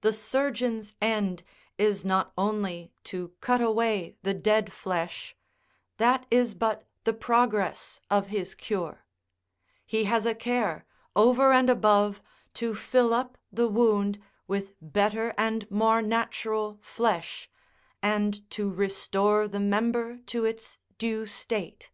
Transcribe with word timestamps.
The 0.00 0.12
surgeon's 0.12 0.92
end 1.00 1.44
is 1.78 2.04
not 2.04 2.32
only 2.36 2.90
to 3.04 3.28
cut 3.40 3.60
away 3.60 4.16
the 4.24 4.34
dead 4.34 4.72
flesh; 4.72 5.36
that 5.98 6.26
is 6.32 6.52
but 6.52 6.82
the 7.04 7.12
progress 7.12 8.00
of 8.10 8.26
his 8.26 8.56
cure; 8.56 9.04
he 9.86 10.02
has 10.02 10.26
a 10.26 10.34
care, 10.34 10.84
over 11.14 11.52
and 11.52 11.70
above, 11.70 12.20
to 12.54 12.74
fill 12.74 13.14
up 13.14 13.38
the 13.52 13.68
wound 13.68 14.20
with 14.48 14.74
better 14.80 15.32
and 15.38 15.70
more 15.70 16.02
natural 16.02 16.80
flesh, 16.80 17.48
and 18.02 18.50
to 18.50 18.68
restore 18.68 19.46
the 19.46 19.60
member 19.60 20.18
to 20.26 20.44
its 20.44 20.78
due 20.98 21.24
state. 21.24 21.92